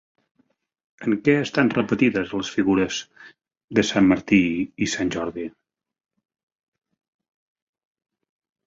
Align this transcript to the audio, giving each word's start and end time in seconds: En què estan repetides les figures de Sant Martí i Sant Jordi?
En 1.07 1.13
què 1.27 1.35
estan 1.41 1.69
repetides 1.73 2.33
les 2.39 2.49
figures 2.55 3.03
de 3.81 3.85
Sant 3.91 4.09
Martí 4.15 4.41
i 4.87 4.89
Sant 4.97 5.15
Jordi? 5.19 5.47